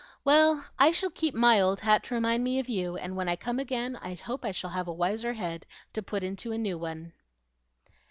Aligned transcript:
Well, 0.23 0.65
I 0.79 0.89
shall 0.89 1.11
keep 1.11 1.35
MY 1.35 1.61
old 1.61 1.81
hat 1.81 2.03
to 2.05 2.15
remind 2.15 2.43
me 2.43 2.57
of 2.57 2.67
you: 2.67 2.97
and 2.97 3.15
when 3.15 3.29
I 3.29 3.35
come 3.35 3.59
again, 3.59 3.97
I 3.97 4.15
hope 4.15 4.43
I 4.43 4.51
shall 4.51 4.71
have 4.71 4.87
a 4.87 4.91
wiser 4.91 5.33
head 5.33 5.67
to 5.93 6.01
put 6.01 6.23
into 6.23 6.51
a 6.51 6.57
new 6.57 6.75
one." 6.79 7.13